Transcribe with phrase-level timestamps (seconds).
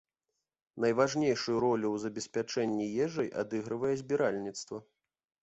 [0.85, 4.83] Найважнейшую ролю ў забеспячэнні ежай адыгрывае збіральніцтва.